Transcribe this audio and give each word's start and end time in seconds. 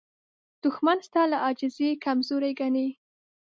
دښمن 0.63 0.97
ستا 1.07 1.23
له 1.31 1.37
عاجزۍ 1.45 1.91
کمزوري 2.05 2.51
ګڼي 2.59 2.87